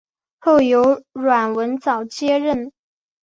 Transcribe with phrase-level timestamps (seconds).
[0.39, 2.71] 后由阮文藻接任。